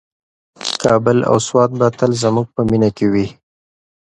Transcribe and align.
کابل 0.83 1.17
او 1.29 1.37
سوات 1.47 1.71
به 1.79 1.87
تل 1.99 2.11
زموږ 2.23 2.47
په 2.55 2.61
مینه 2.69 2.89
کې 2.97 3.05
وي. 3.13 3.27